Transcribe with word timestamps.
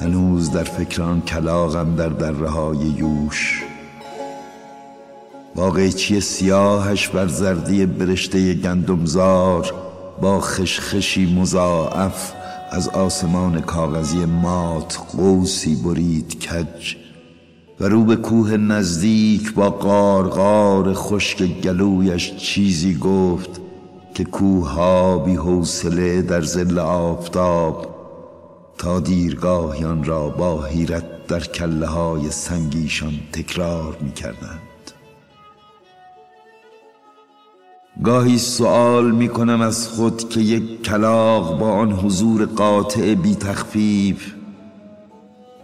هنوز 0.00 0.50
در 0.50 0.64
فکران 0.64 1.20
کلاغم 1.20 1.96
در 1.96 2.08
دره 2.08 2.48
های 2.48 2.76
یوش. 2.76 3.62
با 5.54 5.70
قیچی 5.70 6.20
سیاهش 6.20 7.08
بر 7.08 7.26
زردی 7.26 7.86
برشته 7.86 8.54
گندمزار 8.54 9.74
با 10.20 10.40
خشخشی 10.40 11.34
مضاعف 11.34 12.32
از 12.70 12.88
آسمان 12.88 13.60
کاغذی 13.60 14.24
مات 14.24 14.98
قوسی 15.16 15.74
برید 15.74 16.40
کج. 16.40 16.96
و 17.80 17.84
رو 17.84 18.04
به 18.04 18.16
کوه 18.16 18.56
نزدیک 18.56 19.54
با 19.54 19.70
قارقار 19.70 20.94
خشک 20.94 21.42
گلویش 21.42 22.36
چیزی 22.36 22.94
گفت 22.94 23.63
که 24.14 24.24
کوه 24.24 24.70
ها 24.70 25.18
بی 25.18 25.34
حوصله 25.34 26.22
در 26.22 26.40
زل 26.40 26.78
آفتاب 26.78 27.94
تا 28.78 29.00
دیرگاهیان 29.00 30.04
را 30.04 30.28
با 30.28 30.62
حیرت 30.62 31.26
در 31.26 31.40
کله 31.40 31.86
های 31.86 32.30
سنگیشان 32.30 33.12
تکرار 33.32 33.96
می 34.00 34.12
کردند. 34.12 34.60
گاهی 38.04 38.38
سوال 38.38 39.10
می 39.10 39.28
کنم 39.28 39.60
از 39.60 39.88
خود 39.88 40.28
که 40.28 40.40
یک 40.40 40.82
کلاق 40.82 41.58
با 41.58 41.70
آن 41.70 41.92
حضور 41.92 42.44
قاطع 42.44 43.14
بی 43.14 43.34
تخفیف 43.34 44.34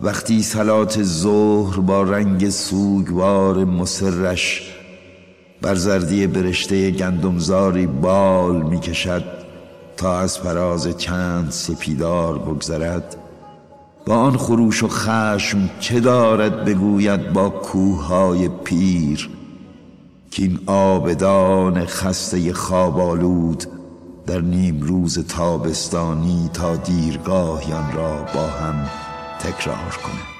وقتی 0.00 0.42
سلات 0.42 1.02
ظهر 1.02 1.80
با 1.80 2.02
رنگ 2.02 2.50
سوگوار 2.50 3.64
مسرش 3.64 4.79
بر 5.62 5.74
زردی 5.74 6.26
برشته 6.26 6.90
گندمزاری 6.90 7.86
بال 7.86 8.62
می 8.62 8.80
کشد 8.80 9.24
تا 9.96 10.18
از 10.18 10.38
فراز 10.38 10.96
چند 10.98 11.50
سپیدار 11.50 12.38
بگذرد. 12.38 13.16
با 14.06 14.14
آن 14.16 14.36
خروش 14.36 14.82
و 14.82 14.88
خشم 14.88 15.70
چه 15.80 16.00
دارد 16.00 16.64
بگوید 16.64 17.32
با 17.32 17.50
کوههای 17.50 18.48
پیر؟ 18.48 19.30
که 20.30 20.42
این 20.42 20.58
آبدان 20.66 21.84
خسته 21.84 22.52
خوابالود 22.52 23.64
در 24.26 24.40
نیم 24.40 24.80
روز 24.80 25.26
تابستانی 25.26 26.50
تا 26.52 26.76
دیرگاهیان 26.76 27.92
را 27.92 28.16
با 28.34 28.46
هم 28.46 28.90
تکرار 29.40 29.98
کنه 30.04 30.39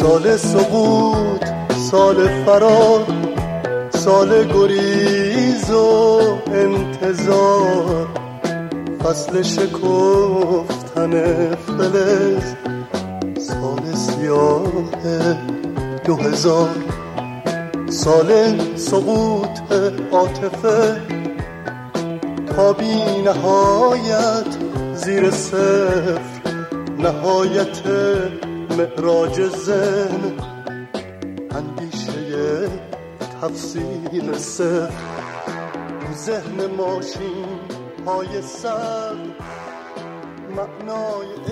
سال 0.00 0.36
سقوط 0.36 1.44
سال 1.90 2.44
فرار 2.44 3.04
سال 3.90 4.44
گریز 4.52 5.70
و 5.70 6.20
انتظار. 6.52 8.06
فصل 9.04 9.42
شکفتن 9.42 11.12
فلز 11.54 12.54
سال 13.48 13.94
سیاه 13.94 14.72
دو 16.04 16.16
هزار. 16.16 16.68
سال 17.90 18.58
سقوط 18.76 19.60
عاطفه 20.12 21.00
تا 22.56 22.72
بی 22.72 23.22
نهایت 23.24 24.46
زیر 24.94 25.30
صفر. 25.30 26.20
نهایت 26.98 27.82
معراج 28.80 29.48
زن. 29.48 30.32
اندیشه 31.50 32.68
تفسیر 33.42 34.32
سر. 34.38 34.90
ذهن 36.14 36.66
ماشین 36.78 37.46
پای 38.04 38.42
سر. 38.42 39.16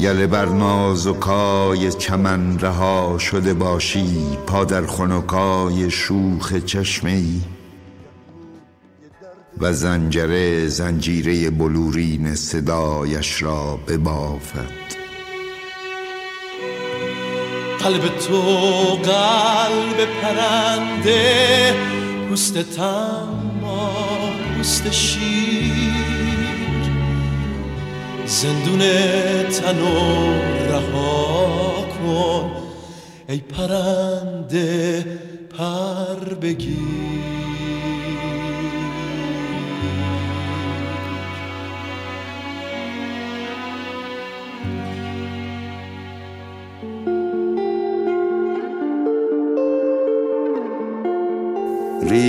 گله 0.00 0.26
بر 0.26 0.46
نازکای 0.46 1.92
چمن 1.92 2.58
رها 2.58 3.18
شده 3.18 3.54
باشی. 3.54 4.38
پا 4.46 4.64
در 4.64 4.86
خنکای 4.86 5.90
شوخ 5.90 6.54
چشمه 6.54 7.10
ای 7.10 7.40
و 9.60 9.72
زنجره 9.72 10.68
زنجیره 10.68 11.50
بلورین 11.50 12.34
صدایش 12.34 13.42
را 13.42 13.78
ببافد. 13.88 15.05
قلب 17.86 18.18
تو 18.18 18.40
قلب 19.04 20.08
پرنده 20.22 21.74
پوست 22.28 22.58
تما 22.58 23.92
پوست 24.56 24.92
شیر. 24.92 25.92
زندون 28.26 28.78
تنو 29.48 30.32
رها 30.68 31.84
کن 31.98 32.50
ای 33.28 33.38
پرنده 33.38 35.04
پر 35.58 36.34
بگیر. 36.34 37.35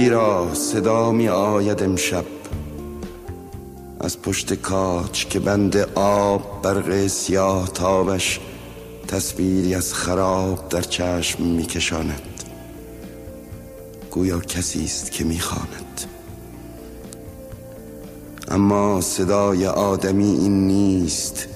ریرا 0.08 0.54
صدا 0.54 1.12
می 1.12 1.28
آید 1.30 1.84
امشب. 1.84 2.26
از 4.00 4.22
پشت 4.22 4.54
کاچ 4.54 5.26
که 5.26 5.40
بند 5.40 5.78
آب 5.96 6.62
برق 6.62 7.08
سیاه 7.08 7.68
تابش 7.68 8.40
تصویری 9.08 9.76
از 9.76 9.94
خراب 9.94 10.70
در 10.70 10.82
چشم 10.82 11.44
می 11.44 11.66
کشاند. 11.66 12.22
گویا 14.12 14.40
کسی 14.40 14.84
است 14.84 15.12
که 15.12 15.24
می 15.24 15.40
خاند. 15.40 16.02
اما 18.48 19.02
صدای 19.02 19.66
آدمی 19.66 20.30
این 20.30 20.68
نیست. 20.68 21.48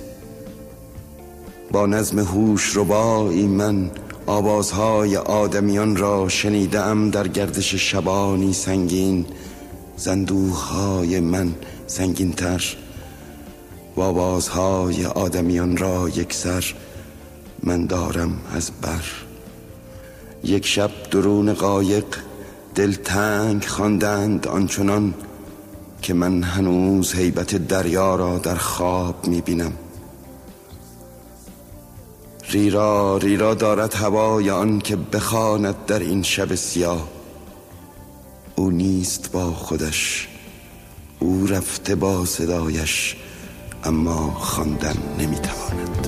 با 1.71 1.85
نظم 1.85 2.19
هوش 2.19 2.77
ربایی 2.77 3.47
من 3.47 3.91
آوازهای 4.25 5.17
آدمیان 5.17 5.95
را 5.95 6.29
شنیدم 6.29 7.09
در 7.09 7.27
گردش 7.27 7.75
شبانی 7.75 8.53
سنگین. 8.53 9.25
زندوهای 9.97 11.19
من 11.19 11.53
سنگین 11.87 12.31
تر 12.31 12.63
و 13.95 14.01
آوازهای 14.01 15.05
آدمیان 15.05 15.77
را 15.77 16.09
یک 16.09 16.33
سر 16.33 16.65
من 17.63 17.85
دارم 17.85 18.41
از 18.55 18.71
بر. 18.81 19.03
یک 20.43 20.65
شب 20.65 20.91
درون 21.11 21.53
قایق 21.53 22.05
دل 22.75 22.93
تنگ 22.93 23.65
خواندند 23.65 24.47
آنچنان 24.47 25.13
که 26.01 26.13
من 26.13 26.43
هنوز 26.43 27.13
حیبت 27.13 27.67
دریا 27.67 28.15
را 28.15 28.37
در 28.37 28.55
خواب 28.55 29.27
می‌بینم. 29.27 29.73
ریرا 32.51 33.17
ریرا 33.17 33.53
دارد 33.53 33.93
هوای 33.93 34.49
آن 34.49 34.79
که 34.79 34.95
بخواند 34.95 35.85
در 35.85 35.99
این 35.99 36.23
شب 36.23 36.55
سیاه. 36.55 37.07
او 38.55 38.71
نیست 38.71 39.31
با 39.31 39.51
خودش 39.51 40.27
او 41.19 41.47
رفته 41.47 41.95
با 41.95 42.25
صدایش 42.25 43.15
اما 43.83 44.31
خواندن 44.31 44.95
نمی‌تواند. 45.19 46.07